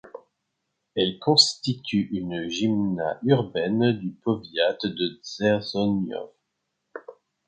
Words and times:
Elle 0.95 1.19
constitue 1.19 2.07
une 2.11 2.47
gmina 2.47 3.19
urbaine 3.21 3.91
du 3.99 4.09
powiat 4.13 4.75
de 4.83 5.19
Dzierżoniów. 5.21 6.31